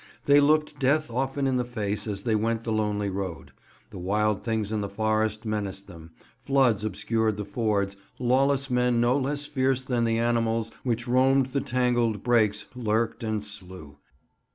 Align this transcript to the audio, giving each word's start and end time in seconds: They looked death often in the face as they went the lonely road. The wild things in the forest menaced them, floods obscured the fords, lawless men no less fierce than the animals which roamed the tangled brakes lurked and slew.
They 0.25 0.39
looked 0.39 0.79
death 0.79 1.11
often 1.11 1.45
in 1.45 1.57
the 1.57 1.63
face 1.63 2.07
as 2.07 2.23
they 2.23 2.33
went 2.33 2.63
the 2.63 2.71
lonely 2.73 3.11
road. 3.11 3.51
The 3.91 3.99
wild 3.99 4.43
things 4.43 4.71
in 4.71 4.81
the 4.81 4.89
forest 4.89 5.45
menaced 5.45 5.85
them, 5.85 6.09
floods 6.39 6.83
obscured 6.83 7.37
the 7.37 7.45
fords, 7.45 7.95
lawless 8.17 8.71
men 8.71 8.99
no 8.99 9.15
less 9.15 9.45
fierce 9.45 9.83
than 9.83 10.05
the 10.05 10.17
animals 10.17 10.71
which 10.81 11.07
roamed 11.07 11.51
the 11.53 11.61
tangled 11.61 12.23
brakes 12.23 12.65
lurked 12.73 13.23
and 13.23 13.45
slew. 13.45 13.99